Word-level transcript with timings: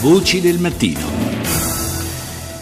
Voci 0.00 0.40
del 0.40 0.58
mattino. 0.58 0.98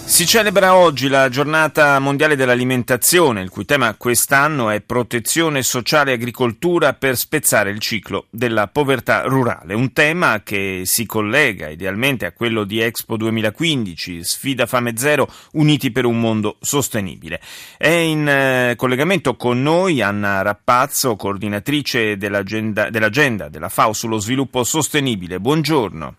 Si 0.04 0.26
celebra 0.26 0.74
oggi 0.74 1.06
la 1.06 1.28
giornata 1.28 1.96
mondiale 2.00 2.34
dell'alimentazione, 2.34 3.42
il 3.42 3.48
cui 3.48 3.64
tema 3.64 3.94
quest'anno 3.94 4.70
è 4.70 4.80
protezione 4.80 5.62
sociale 5.62 6.10
e 6.10 6.14
agricoltura 6.14 6.94
per 6.94 7.16
spezzare 7.16 7.70
il 7.70 7.78
ciclo 7.78 8.26
della 8.30 8.66
povertà 8.66 9.22
rurale, 9.22 9.74
un 9.74 9.92
tema 9.92 10.42
che 10.42 10.82
si 10.84 11.06
collega 11.06 11.68
idealmente 11.68 12.26
a 12.26 12.32
quello 12.32 12.64
di 12.64 12.80
Expo 12.80 13.16
2015, 13.16 14.24
sfida 14.24 14.66
fame 14.66 14.96
zero, 14.96 15.30
uniti 15.52 15.92
per 15.92 16.06
un 16.06 16.18
mondo 16.18 16.56
sostenibile. 16.60 17.40
È 17.76 17.86
in 17.86 18.26
eh, 18.26 18.74
collegamento 18.74 19.36
con 19.36 19.62
noi 19.62 20.02
Anna 20.02 20.42
Rappazzo, 20.42 21.14
coordinatrice 21.14 22.16
dell'agenda, 22.16 22.90
dell'agenda 22.90 23.48
della 23.48 23.68
FAO 23.68 23.92
sullo 23.92 24.18
sviluppo 24.18 24.64
sostenibile. 24.64 25.38
Buongiorno. 25.38 26.16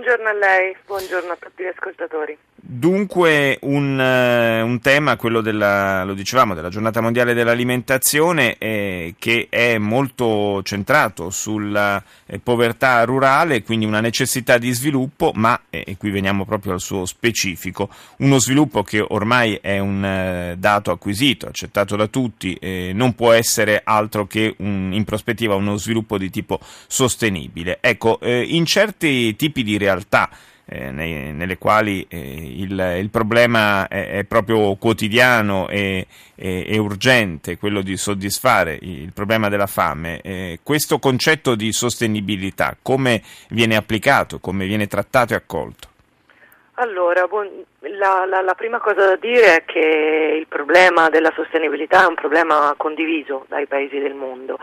Buongiorno 0.00 0.30
a 0.30 0.32
lei, 0.32 0.74
buongiorno 0.86 1.32
a 1.32 1.36
tutti 1.38 1.62
gli 1.62 1.66
ascoltatori. 1.66 2.38
Dunque 2.54 3.58
un, 3.62 3.98
uh, 3.98 4.66
un, 4.66 4.80
tema, 4.80 5.16
quello 5.16 5.42
della, 5.42 6.10
dicevamo, 6.14 6.54
della 6.54 6.70
giornata 6.70 7.02
mondiale 7.02 7.34
dell'alimentazione, 7.34 8.56
eh, 8.56 9.14
che 9.18 9.48
è 9.50 9.76
molto 9.76 10.62
centrato 10.62 11.28
sulla 11.28 12.02
eh, 12.24 12.38
povertà 12.38 13.04
rurale, 13.04 13.62
quindi 13.62 13.84
una 13.84 14.00
necessità 14.00 14.56
di 14.56 14.72
sviluppo, 14.72 15.32
ma, 15.34 15.60
eh, 15.68 15.84
e 15.86 15.96
qui 15.98 16.10
veniamo 16.10 16.46
proprio 16.46 16.72
al 16.72 16.80
suo 16.80 17.04
specifico, 17.04 17.90
uno 18.18 18.38
sviluppo 18.38 18.82
che 18.82 19.04
ormai 19.06 19.58
è 19.60 19.78
un 19.78 20.02
eh, 20.02 20.54
dato 20.56 20.92
acquisito, 20.92 21.46
accettato 21.46 21.96
da 21.96 22.06
tutti, 22.06 22.58
non 22.94 23.14
può 23.14 23.32
essere 23.32 23.82
altro 23.84 24.26
che 24.26 24.54
un, 24.58 24.90
in 24.92 25.04
prospettiva 25.04 25.54
uno 25.56 25.76
sviluppo 25.76 26.16
di 26.16 26.30
tipo 26.30 26.58
sostenibile. 26.86 27.78
Ecco, 27.80 28.18
eh, 28.20 28.42
in 28.42 28.64
certi 28.64 29.34
tipi 29.36 29.62
di 29.62 29.76
realtà, 29.76 29.89
eh, 30.72 30.92
nei, 30.92 31.32
nelle 31.32 31.58
quali 31.58 32.06
eh, 32.08 32.16
il, 32.16 32.98
il, 33.00 33.10
problema 33.10 33.88
è, 33.88 34.18
è, 34.18 34.24
proprio 34.24 34.76
quotidiano 34.76 35.68
e, 35.68 36.06
e, 36.36 36.64
e, 36.68 36.78
urgente, 36.78 37.58
quello 37.58 37.82
di 37.82 37.96
soddisfare 37.96 38.78
il 38.80 39.12
problema 39.12 39.48
della 39.48 39.66
fame, 39.66 40.20
eh, 40.20 40.60
questo 40.62 41.00
concetto 41.00 41.56
di 41.56 41.72
sostenibilità 41.72 42.76
come 42.80 43.20
viene 43.48 43.74
applicato, 43.74 44.38
come 44.38 44.66
viene 44.66 44.86
trattato 44.86 45.32
e 45.32 45.36
accolto? 45.36 45.88
Allora, 46.74 47.28
la, 47.80 48.24
la, 48.24 48.40
la, 48.40 48.54
prima 48.54 48.78
cosa 48.78 49.04
da 49.04 49.16
dire 49.16 49.56
è 49.56 49.64
che 49.64 50.36
il 50.38 50.46
problema 50.46 51.10
della 51.10 51.32
sostenibilità 51.34 52.04
è 52.04 52.08
un 52.08 52.14
problema 52.14 52.72
condiviso 52.76 53.44
dai 53.48 53.66
paesi 53.66 53.98
del 53.98 54.14
mondo 54.14 54.56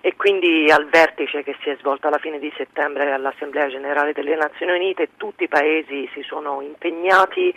e 0.00 0.14
quindi 0.16 0.70
al 0.70 0.88
vertice 0.88 1.42
che 1.42 1.56
si 1.62 1.70
è 1.70 1.76
svolto 1.78 2.06
alla 2.06 2.18
fine 2.18 2.38
di 2.38 2.52
settembre 2.56 3.12
all'Assemblea 3.12 3.68
Generale 3.68 4.12
delle 4.12 4.36
Nazioni 4.36 4.72
Unite 4.72 5.10
tutti 5.16 5.44
i 5.44 5.48
paesi 5.48 6.08
si 6.14 6.22
sono 6.22 6.60
impegnati 6.60 7.54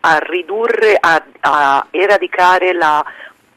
a 0.00 0.18
ridurre, 0.18 0.96
a, 1.00 1.24
a 1.40 1.86
eradicare 1.90 2.72
la 2.72 3.04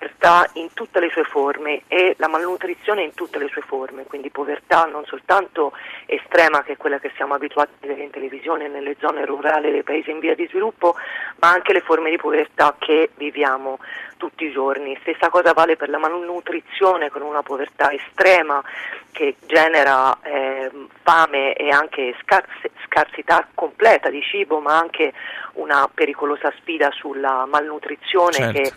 povertà 0.02 0.50
in 0.54 0.74
tutte 0.74 1.00
le 1.00 1.10
sue 1.12 1.24
forme 1.24 1.84
e 1.88 2.16
la 2.18 2.28
malnutrizione 2.28 3.04
in 3.04 3.14
tutte 3.14 3.38
le 3.38 3.48
sue 3.50 3.62
forme, 3.62 4.06
quindi 4.06 4.32
povertà 4.32 4.86
non 4.86 5.06
soltanto 5.06 5.74
estrema 6.08 6.64
che 6.64 6.74
è 6.74 6.78
quella 6.78 7.00
che 7.00 7.12
siamo 7.16 7.36
abituati 7.36 7.72
a 7.74 7.78
vedere 7.82 8.06
in 8.06 8.10
televisione 8.10 8.68
nelle 8.68 8.96
zone 9.00 9.26
rurali 9.26 9.70
dei 9.70 9.84
paesi 9.84 10.10
in 10.10 10.18
via 10.18 10.34
di 10.34 10.48
sviluppo, 10.48 10.96
ma 11.40 11.52
anche 11.52 11.72
le 11.74 11.82
forme 11.82 12.10
di 12.10 12.18
povertà 12.18 12.76
che 12.80 13.12
viviamo 13.16 13.78
tutti 14.18 14.46
i 14.46 14.52
giorni. 14.52 14.98
Stessa 15.02 15.30
cosa 15.30 15.54
vale 15.54 15.76
per 15.76 15.90
la 15.90 16.00
malnutrizione 16.00 17.12
con 17.12 17.22
una 17.22 17.44
povertà 17.44 17.92
estrema 17.92 18.64
che 19.12 19.36
genera 19.46 20.18
eh, 20.24 20.72
fame 21.04 21.54
e 21.54 21.70
anche 21.70 22.16
scarse, 22.22 22.72
scarsità 22.86 23.48
completa 23.54 24.10
di 24.10 24.22
cibo, 24.24 24.60
ma 24.60 24.80
anche 24.80 25.14
una 25.54 25.88
pericolosa 25.94 26.52
sfida 26.58 26.90
sulla 26.92 27.46
malnutrizione 27.46 28.34
certo. 28.34 28.60
che 28.60 28.72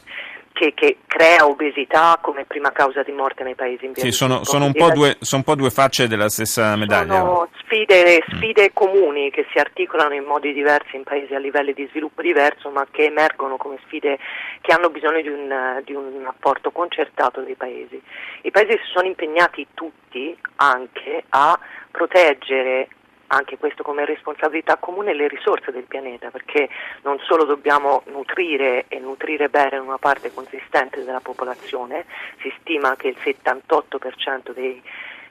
che, 0.54 0.72
che, 0.72 0.98
crea 1.06 1.46
obesità 1.46 2.18
come 2.22 2.44
prima 2.44 2.70
causa 2.70 3.02
di 3.02 3.10
morte 3.10 3.42
nei 3.42 3.56
paesi 3.56 3.84
in 3.84 3.92
via 3.92 4.04
sì, 4.04 4.12
sono, 4.12 4.44
sono, 4.44 4.66
un 4.66 4.72
po 4.72 4.90
due, 4.92 5.16
sono 5.20 5.42
un 5.44 5.52
po' 5.52 5.56
due 5.60 5.70
facce 5.70 6.06
della 6.06 6.28
stessa 6.28 6.76
medaglia. 6.76 7.18
Sono 7.18 7.48
sfide, 7.58 8.22
mm. 8.22 8.36
sfide 8.36 8.62
mm. 8.70 8.72
comuni 8.72 9.30
che 9.30 9.46
si 9.52 9.58
articolano 9.58 10.14
in 10.14 10.22
modi 10.22 10.52
diversi 10.52 10.94
in 10.94 11.02
paesi 11.02 11.34
a 11.34 11.40
livelli 11.40 11.72
di 11.74 11.86
sviluppo 11.90 12.22
diverso, 12.22 12.70
ma 12.70 12.86
che 12.88 13.04
emergono 13.04 13.56
come 13.56 13.78
sfide 13.84 14.18
che 14.60 14.72
hanno 14.72 14.90
bisogno 14.90 15.20
di 15.20 15.28
un, 15.28 15.82
di 15.84 15.92
un 15.92 16.24
apporto 16.24 16.70
concertato 16.70 17.40
dei 17.40 17.56
paesi. 17.56 18.00
I 18.42 18.50
paesi 18.52 18.72
si 18.72 18.92
sono 18.92 19.08
impegnati 19.08 19.66
tutti 19.74 20.36
anche 20.56 21.24
a 21.30 21.58
proteggere 21.90 22.88
anche 23.34 23.58
questo 23.58 23.82
come 23.82 24.04
responsabilità 24.04 24.76
comune 24.76 25.14
le 25.14 25.28
risorse 25.28 25.72
del 25.72 25.84
pianeta, 25.84 26.30
perché 26.30 26.68
non 27.02 27.18
solo 27.20 27.44
dobbiamo 27.44 28.02
nutrire 28.06 28.86
e 28.88 28.98
nutrire 28.98 29.48
bene 29.48 29.78
una 29.78 29.98
parte 29.98 30.32
consistente 30.32 31.04
della 31.04 31.20
popolazione, 31.20 32.04
si 32.40 32.52
stima 32.60 32.96
che 32.96 33.08
il 33.08 33.16
78% 33.22 34.52
dei 34.52 34.82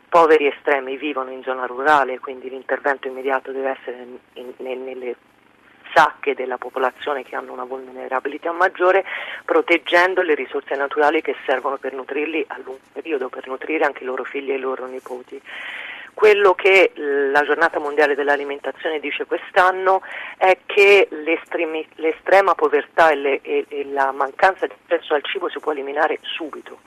poveri 0.09 0.47
estremi 0.47 0.95
vivono 0.97 1.31
in 1.31 1.41
zona 1.41 1.65
rurale, 1.65 2.19
quindi 2.19 2.49
l'intervento 2.49 3.07
immediato 3.07 3.51
deve 3.51 3.69
essere 3.71 4.05
in, 4.33 4.53
in, 4.57 4.83
nelle 4.83 5.15
sacche 5.93 6.33
della 6.33 6.57
popolazione 6.57 7.23
che 7.23 7.35
hanno 7.35 7.53
una 7.53 7.63
vulnerabilità 7.63 8.51
maggiore, 8.51 9.05
proteggendo 9.45 10.21
le 10.21 10.35
risorse 10.35 10.75
naturali 10.75 11.21
che 11.21 11.35
servono 11.45 11.77
per 11.77 11.93
nutrirli 11.93 12.43
a 12.47 12.57
lungo 12.63 12.79
periodo, 12.91 13.29
per 13.29 13.47
nutrire 13.47 13.85
anche 13.85 14.03
i 14.03 14.05
loro 14.05 14.23
figli 14.23 14.51
e 14.51 14.55
i 14.55 14.59
loro 14.59 14.85
nipoti. 14.85 15.41
Quello 16.23 16.53
che 16.53 16.93
la 16.95 17.43
giornata 17.43 17.79
mondiale 17.79 18.15
dell'alimentazione 18.15 19.01
dice 19.01 19.25
quest'anno 19.25 20.01
è 20.37 20.59
che 20.65 21.09
l'estrema 21.09 22.55
povertà 22.55 23.09
e, 23.09 23.15
le, 23.15 23.41
e, 23.41 23.65
e 23.67 23.83
la 23.91 24.09
mancanza 24.13 24.65
di 24.65 24.73
accesso 24.87 25.15
al 25.15 25.23
cibo 25.25 25.49
si 25.49 25.59
può 25.59 25.73
eliminare 25.73 26.19
subito 26.21 26.79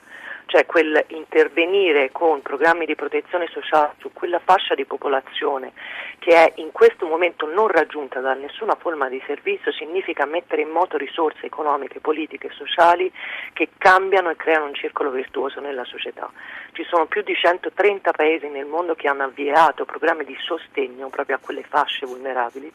cioè 0.57 0.65
quel 0.65 1.05
intervenire 1.09 2.11
con 2.11 2.41
programmi 2.41 2.87
di 2.87 2.95
protezione 2.95 3.47
sociale 3.51 3.93
su 3.99 4.11
quella 4.11 4.39
fascia 4.43 4.73
di 4.73 4.85
popolazione 4.85 5.73
che 6.17 6.33
è 6.33 6.53
in 6.55 6.71
questo 6.71 7.05
momento 7.05 7.45
non 7.45 7.67
raggiunta 7.67 8.19
da 8.21 8.33
nessuna 8.33 8.73
forma 8.73 9.07
di 9.07 9.21
servizio 9.27 9.71
significa 9.71 10.25
mettere 10.25 10.63
in 10.63 10.69
moto 10.69 10.97
risorse 10.97 11.45
economiche, 11.45 11.99
politiche 11.99 12.47
e 12.47 12.51
sociali 12.53 13.11
che 13.53 13.69
cambiano 13.77 14.31
e 14.31 14.35
creano 14.35 14.65
un 14.65 14.73
circolo 14.73 15.11
virtuoso 15.11 15.59
nella 15.59 15.83
società. 15.83 16.27
Ci 16.71 16.83
sono 16.85 17.05
più 17.05 17.21
di 17.21 17.35
130 17.35 18.11
paesi 18.13 18.47
nel 18.47 18.65
mondo 18.65 18.95
che 18.95 19.07
hanno 19.07 19.25
avviato 19.25 19.85
programmi 19.85 20.25
di 20.25 20.35
sostegno 20.39 21.09
proprio 21.09 21.35
a 21.35 21.39
quelle 21.39 21.61
fasce 21.61 22.07
vulnerabili 22.07 22.71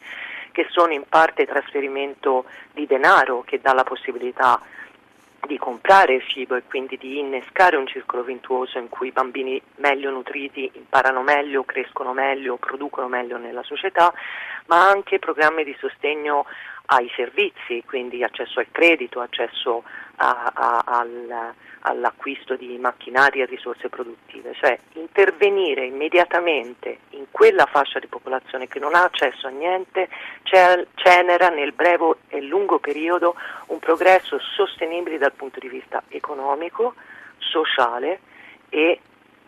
che 0.52 0.66
sono 0.70 0.92
in 0.92 1.02
parte 1.08 1.46
trasferimento 1.46 2.44
di 2.72 2.86
denaro 2.86 3.42
che 3.42 3.60
dà 3.60 3.72
la 3.72 3.84
possibilità 3.84 4.60
di 5.46 5.58
comprare 5.58 6.22
cibo 6.28 6.54
e 6.54 6.62
quindi 6.68 6.96
di 6.96 7.18
innescare 7.18 7.76
un 7.76 7.86
circolo 7.86 8.22
virtuoso 8.22 8.78
in 8.78 8.88
cui 8.88 9.08
i 9.08 9.12
bambini 9.12 9.60
meglio 9.76 10.10
nutriti 10.10 10.70
imparano 10.74 11.22
meglio, 11.22 11.64
crescono 11.64 12.12
meglio, 12.12 12.56
producono 12.56 13.08
meglio 13.08 13.38
nella 13.38 13.62
società, 13.62 14.12
ma 14.66 14.88
anche 14.88 15.18
programmi 15.18 15.64
di 15.64 15.76
sostegno 15.78 16.46
ai 16.86 17.10
servizi, 17.16 17.82
quindi 17.86 18.22
accesso 18.22 18.60
al 18.60 18.68
credito, 18.70 19.20
accesso 19.20 19.82
a, 20.22 20.52
a, 20.54 20.82
al, 20.86 21.52
all'acquisto 21.80 22.54
di 22.54 22.78
macchinari 22.78 23.40
e 23.40 23.46
risorse 23.46 23.88
produttive, 23.88 24.54
cioè 24.54 24.78
intervenire 24.94 25.84
immediatamente 25.84 26.98
in 27.10 27.26
quella 27.30 27.66
fascia 27.66 27.98
di 27.98 28.06
popolazione 28.06 28.68
che 28.68 28.78
non 28.78 28.94
ha 28.94 29.02
accesso 29.02 29.48
a 29.48 29.50
niente 29.50 30.08
genera 30.94 31.48
nel 31.48 31.72
breve 31.72 32.16
e 32.28 32.40
lungo 32.40 32.78
periodo 32.78 33.34
un 33.66 33.78
progresso 33.80 34.38
sostenibile 34.38 35.18
dal 35.18 35.32
punto 35.32 35.58
di 35.58 35.68
vista 35.68 36.02
economico, 36.08 36.94
sociale 37.38 38.20
e 38.68 39.00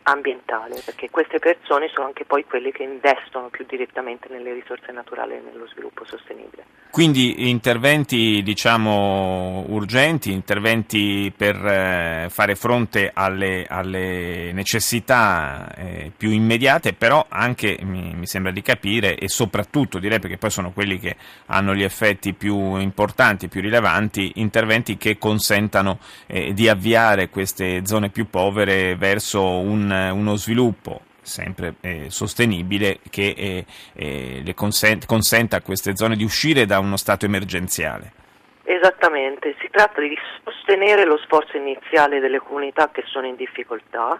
ambientale, 0.04 0.80
perché 0.84 1.10
queste 1.10 1.38
persone 1.38 1.88
sono 1.92 2.06
anche 2.06 2.24
poi 2.24 2.44
quelle 2.44 2.72
che 2.72 2.82
investono 2.82 3.48
più 3.48 3.64
direttamente 3.66 4.28
nelle 4.28 4.52
risorse 4.52 4.92
naturali 4.92 5.34
e 5.34 5.40
nello 5.40 5.66
sviluppo 5.66 6.04
sostenibile. 6.04 6.64
Quindi 6.90 7.48
interventi 7.50 8.40
diciamo 8.44 9.64
urgenti, 9.66 10.30
interventi 10.30 11.32
per 11.36 11.56
eh, 11.56 12.26
fare 12.30 12.54
fronte 12.54 13.10
alle, 13.12 13.66
alle 13.68 14.52
necessità 14.52 15.74
eh, 15.74 16.12
più 16.16 16.30
immediate, 16.30 16.92
però 16.92 17.26
anche 17.28 17.78
mi, 17.82 18.14
mi, 18.14 18.26
sembra 18.26 18.52
di 18.52 18.62
capire 18.62 19.16
e 19.16 19.28
soprattutto 19.28 19.98
direi 19.98 20.20
perché 20.20 20.36
poi 20.36 20.50
sono 20.50 20.70
quelli 20.70 21.00
che 21.00 21.16
hanno 21.46 21.74
gli 21.74 21.82
effetti 21.82 22.32
più 22.32 22.76
importanti, 22.76 23.48
più 23.48 23.60
rilevanti, 23.60 24.34
interventi 24.36 24.96
che 24.96 25.18
consentano 25.18 25.98
eh, 26.26 26.52
di 26.52 26.68
avviare 26.68 27.28
queste 27.28 27.84
zone 27.86 28.10
più 28.10 28.30
povere 28.30 28.94
verso 28.94 29.42
un 29.42 29.90
uno 30.10 30.36
sviluppo 30.36 31.00
sempre 31.24 31.74
eh, 31.80 32.10
sostenibile 32.10 33.00
che 33.10 33.34
eh, 33.36 33.64
eh, 33.94 34.54
consent- 34.54 35.06
consenta 35.06 35.56
a 35.56 35.62
queste 35.62 35.96
zone 35.96 36.16
di 36.16 36.24
uscire 36.24 36.66
da 36.66 36.78
uno 36.78 36.96
stato 36.96 37.24
emergenziale. 37.24 38.12
Esattamente, 38.64 39.54
si 39.60 39.68
tratta 39.70 40.00
di 40.00 40.16
sostenere 40.42 41.04
lo 41.04 41.18
sforzo 41.18 41.56
iniziale 41.56 42.20
delle 42.20 42.38
comunità 42.38 42.90
che 42.90 43.02
sono 43.06 43.26
in 43.26 43.36
difficoltà, 43.36 44.18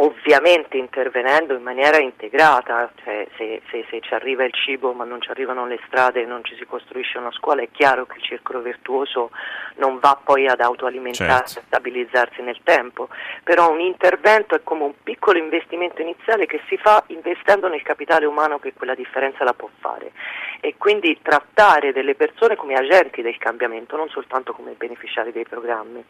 ovviamente 0.00 0.76
intervenendo 0.76 1.54
in 1.54 1.62
maniera 1.62 1.98
integrata, 1.98 2.90
cioè 3.02 3.26
se, 3.36 3.62
se, 3.70 3.84
se, 3.90 4.00
ci 4.00 4.14
arriva 4.14 4.44
il 4.44 4.52
cibo 4.52 4.92
ma 4.92 5.04
non 5.04 5.20
ci 5.20 5.30
arrivano 5.30 5.66
le 5.66 5.80
strade 5.86 6.22
e 6.22 6.24
non 6.24 6.44
ci 6.44 6.54
si 6.56 6.64
costruisce 6.66 7.18
una 7.18 7.32
scuola, 7.32 7.62
è 7.62 7.68
chiaro 7.72 8.06
che 8.06 8.18
il 8.18 8.22
circolo 8.22 8.60
virtuoso 8.60 9.30
non 9.76 9.98
va 9.98 10.18
poi 10.22 10.46
ad 10.46 10.60
autoalimentarsi, 10.60 11.54
certo. 11.54 11.58
a 11.58 11.62
stabilizzarsi 11.66 12.42
nel 12.42 12.60
tempo, 12.62 13.08
però 13.42 13.72
un 13.72 13.80
intervento 13.80 14.54
è 14.54 14.62
come 14.62 14.84
un 14.84 14.94
piccolo 15.02 15.38
investimento 15.38 16.00
iniziale 16.00 16.46
che 16.46 16.60
si 16.68 16.76
fa 16.76 17.02
investendo 17.08 17.68
nel 17.68 17.82
capitale 17.82 18.26
umano 18.26 18.60
che 18.60 18.74
quella 18.74 18.94
differenza 18.94 19.42
la 19.42 19.54
può 19.54 19.68
fare 19.80 20.12
e 20.60 20.74
quindi 20.76 21.18
trattare 21.22 21.92
delle 21.92 22.14
persone 22.14 22.56
come 22.56 22.74
agenti 22.74 23.22
del 23.22 23.36
cambiamento, 23.38 23.96
non 23.96 24.08
soltanto 24.08 24.52
come 24.52 24.72
beneficiari 24.72 25.32
dei 25.32 25.44
programmi. 25.44 26.04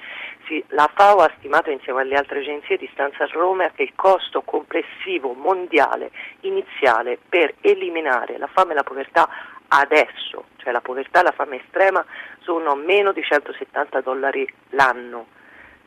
Sì, 0.46 0.62
la 0.68 0.90
FAO 0.94 1.18
ha 1.18 1.32
stimato 1.38 1.70
insieme 1.70 2.00
alle 2.02 2.16
altre 2.16 2.40
agenzie 2.40 2.76
di 2.76 2.88
stanza 2.92 3.24
a 3.24 3.28
Roma 3.30 3.70
che 3.78 3.84
il 3.84 3.92
costo 3.94 4.42
complessivo 4.42 5.34
mondiale 5.34 6.10
iniziale 6.40 7.16
per 7.28 7.54
eliminare 7.60 8.36
la 8.36 8.48
fame 8.48 8.72
e 8.72 8.74
la 8.74 8.82
povertà 8.82 9.28
adesso, 9.68 10.46
cioè 10.56 10.72
la 10.72 10.80
povertà 10.80 11.20
e 11.20 11.22
la 11.22 11.30
fame 11.30 11.62
estrema, 11.62 12.04
sono 12.40 12.74
meno 12.74 13.12
di 13.12 13.22
170 13.22 14.00
dollari 14.00 14.52
l'anno. 14.70 15.28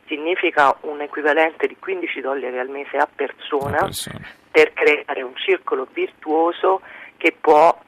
Significa 0.06 0.74
un 0.82 1.02
equivalente 1.02 1.66
di 1.66 1.76
15 1.78 2.20
dollari 2.22 2.58
al 2.58 2.70
mese 2.70 2.96
a 2.96 3.06
persona, 3.14 3.82
persona. 3.82 4.26
per 4.50 4.72
creare 4.72 5.20
un 5.20 5.36
circolo 5.36 5.86
virtuoso 5.92 6.80
che 7.18 7.36
può 7.38 7.78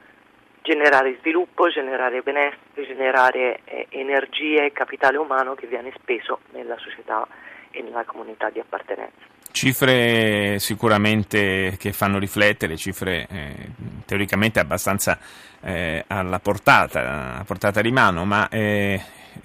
generare 0.61 1.17
sviluppo, 1.21 1.71
generare 1.71 2.21
benessere, 2.21 2.87
generare 2.87 3.61
eh, 3.65 3.87
energie 3.89 4.67
e 4.67 4.73
capitale 4.73 5.17
umano 5.17 5.55
che 5.55 5.67
viene 5.67 5.93
speso 5.97 6.41
nella 6.53 6.77
società 6.77 7.27
e 7.71 7.81
nella 7.81 8.05
comunità 8.05 8.51
di 8.51 8.61
appartenenza. 8.61 9.33
Cifre 9.55 10.59
sicuramente 10.59 11.77
che 11.79 11.93
fanno 11.93 12.19
riflettere, 12.19 12.77
cifre 12.77 13.29
eh, 13.31 13.71
teoricamente 14.05 14.59
abbastanza 14.59 15.17
eh, 15.61 16.03
alla 16.09 16.41
portata, 16.41 17.37
a 17.37 17.45
portata 17.45 17.81
di 17.81 17.93
mano, 17.93 18.25
ma 18.25 18.49
eh, 18.49 19.01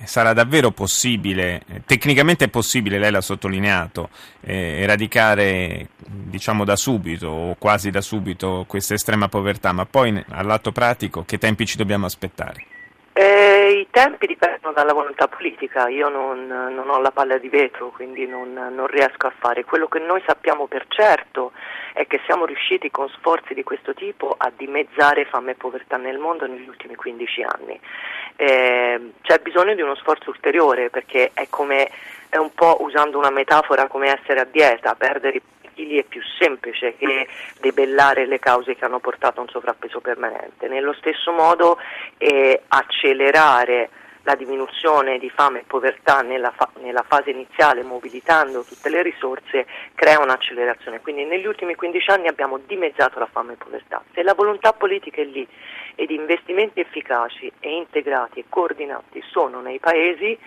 sarà 0.05 0.33
davvero 0.33 0.71
possibile, 0.71 1.61
tecnicamente 1.85 2.45
è 2.45 2.49
possibile, 2.49 2.97
lei 2.97 3.11
l'ha 3.11 3.21
sottolineato, 3.21 4.09
eh, 4.41 4.81
eradicare 4.81 5.89
diciamo 5.99 6.65
da 6.65 6.75
subito 6.75 7.27
o 7.27 7.55
quasi 7.59 7.91
da 7.91 8.01
subito 8.01 8.65
questa 8.67 8.95
estrema 8.95 9.27
povertà, 9.27 9.71
ma 9.73 9.85
poi 9.85 10.25
all'atto 10.29 10.71
pratico 10.71 11.23
che 11.23 11.37
tempi 11.37 11.67
ci 11.67 11.77
dobbiamo 11.77 12.07
aspettare? 12.07 12.78
I 13.69 13.87
tempi 13.91 14.25
dipendono 14.25 14.73
dalla 14.73 14.93
volontà 14.93 15.27
politica, 15.27 15.87
io 15.89 16.09
non, 16.09 16.47
non 16.47 16.89
ho 16.89 16.99
la 16.99 17.11
palla 17.11 17.37
di 17.37 17.49
vetro, 17.49 17.89
quindi 17.89 18.25
non, 18.25 18.51
non, 18.53 18.87
riesco 18.87 19.27
a 19.27 19.33
fare. 19.37 19.63
Quello 19.63 19.87
che 19.87 19.99
noi 19.99 20.21
sappiamo 20.25 20.65
per 20.65 20.85
certo 20.87 21.51
è 21.93 22.07
che 22.07 22.19
siamo 22.25 22.45
riusciti 22.45 22.89
con 22.89 23.07
sforzi 23.09 23.53
di 23.53 23.63
questo 23.63 23.93
tipo 23.93 24.33
a 24.35 24.51
dimezzare 24.55 25.25
fame 25.25 25.51
e 25.51 25.55
povertà 25.55 25.97
nel 25.97 26.17
mondo 26.17 26.47
negli 26.47 26.67
ultimi 26.67 26.95
15 26.95 27.41
anni. 27.43 27.79
Eh, 28.35 29.11
c'è 29.21 29.39
bisogno 29.39 29.75
di 29.75 29.81
uno 29.81 29.95
sforzo 29.95 30.31
ulteriore 30.31 30.89
perché 30.89 31.31
è 31.33 31.47
come, 31.49 31.89
è 32.29 32.37
un 32.37 32.53
po' 32.53 32.77
usando 32.81 33.17
una 33.17 33.31
metafora 33.31 33.87
come 33.87 34.07
essere 34.07 34.39
a 34.39 34.47
dieta, 34.49 34.95
perdere 34.95 35.41
i 35.79 35.85
chili 35.85 35.97
è 35.97 36.03
più 36.03 36.21
semplice 36.37 36.95
che 36.97 37.27
debellare 37.59 38.25
le 38.25 38.39
cause 38.39 38.75
che 38.75 38.85
hanno 38.85 38.99
portato 38.99 39.39
a 39.39 39.43
un 39.43 39.49
sovrappeso 39.49 40.01
permanente. 40.01 40.67
Nello 40.67 40.93
stesso 40.93 41.31
modo 41.31 41.77
eh, 42.17 42.61
accelerare 42.67 43.89
la 44.23 44.35
diminuzione 44.35 45.17
di 45.17 45.29
fame 45.29 45.61
e 45.61 45.63
povertà 45.65 46.21
nella, 46.21 46.51
fa- 46.51 46.69
nella, 46.81 47.03
fase 47.07 47.31
iniziale, 47.31 47.83
mobilitando 47.83 48.63
tutte 48.63 48.89
le 48.89 49.01
risorse, 49.01 49.65
crea 49.95 50.19
un'accelerazione. 50.19 50.99
Quindi 50.99 51.23
negli 51.23 51.45
ultimi 51.45 51.75
15 51.75 52.09
anni 52.11 52.27
abbiamo 52.27 52.59
dimezzato 52.59 53.17
la 53.17 53.29
fame 53.31 53.53
e 53.53 53.55
povertà. 53.55 54.03
Se 54.13 54.21
la 54.21 54.33
volontà 54.33 54.73
politica 54.73 55.21
è 55.21 55.25
lì 55.25 55.47
ed 55.95 56.11
investimenti 56.11 56.81
efficaci 56.81 57.51
e 57.59 57.75
integrati 57.75 58.39
e 58.39 58.45
coordinati 58.49 59.23
sono 59.31 59.61
nei 59.61 59.79
paesi, 59.79 60.37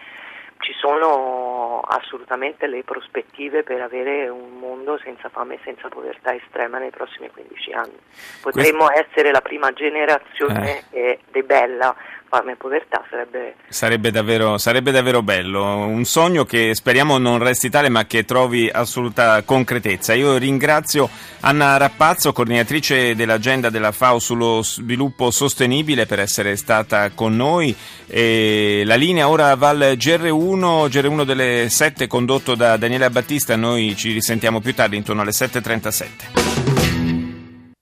ci 0.63 0.73
sono 0.79 1.81
assolutamente 1.81 2.67
le 2.69 2.85
prospettive 2.85 3.65
per 3.65 3.83
avere 3.83 4.29
un 4.29 4.59
mondo 4.59 4.99
senza 5.03 5.29
fame 5.29 5.57
e 5.57 5.61
senza 5.65 5.89
povertà 5.89 6.35
estrema 6.35 6.79
nei 6.79 6.91
prossimi 6.91 7.29
15 7.29 7.73
anni. 7.73 7.99
Potremmo 8.41 8.87
Questo... 8.87 9.09
essere 9.09 9.33
la 9.33 9.41
prima 9.41 9.73
generazione 9.73 10.85
eh. 10.91 11.19
che 11.31 11.43
bella 11.43 11.95
fame 12.33 12.53
e 12.53 12.57
povertà 12.57 13.05
sarebbe... 13.11 13.57
Sarebbe 13.69 14.11
davvero, 14.11 14.57
sarebbe 14.57 14.91
davvero 14.91 15.23
bello, 15.23 15.63
un 15.85 16.05
sogno 16.07 16.47
che 16.47 16.75
speriamo 16.75 17.19
non 17.19 17.37
resti 17.37 17.69
tale 17.69 17.91
ma 17.91 18.07
che 18.07 18.25
trovi 18.25 18.71
assoluta 18.73 19.43
concretezza. 19.43 20.15
Io 20.15 20.39
ringrazio 20.39 21.11
Anna 21.41 21.77
Rappazzo, 21.77 22.33
coordinatrice 22.33 23.15
dell'agenda 23.15 23.69
della 23.69 23.93
FAO 23.93 24.19
sullo 24.19 24.63
sviluppo 24.63 25.31
sostenibile 25.31 26.07
per 26.07 26.21
essere 26.21 26.57
stata 26.57 27.11
con 27.11 27.37
noi. 27.37 27.77
E 28.07 28.83
la 28.87 28.95
linea 28.95 29.29
ora 29.29 29.55
va 29.55 29.69
al 29.69 29.95
GR1, 29.99 30.87
GR1 30.89 31.25
delle 31.25 31.69
7 31.69 32.07
condotto 32.07 32.55
da 32.55 32.79
Daniele 32.79 33.11
Battista, 33.11 33.57
noi 33.57 33.95
ci 33.95 34.11
risentiamo 34.13 34.61
più 34.61 34.73
tardi 34.75 34.97
intorno 34.97 35.21
alle 35.21 35.33
7.37. 35.33 36.42